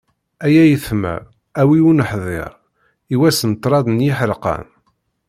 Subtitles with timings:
[0.45, 1.15] Ay ayetma
[1.61, 2.51] a wi ur neḥdir,
[3.13, 4.65] i wass n ṭṭrad n yiḥerqan.